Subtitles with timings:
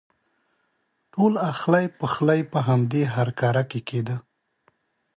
[1.13, 4.17] ټول اخلی پخلی په همدې هرکاره کې کېده.